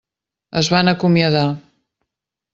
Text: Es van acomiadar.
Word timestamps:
Es 0.61 0.69
van 0.75 0.89
acomiadar. 0.95 1.45